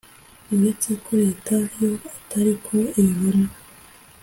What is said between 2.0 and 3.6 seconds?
atariko ibibona